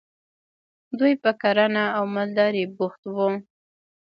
دوی 0.99 1.13
په 1.23 1.31
کرنه 1.41 1.83
او 1.97 2.03
مالدارۍ 2.15 2.63
بوخت 2.77 3.01
وو. 3.15 3.29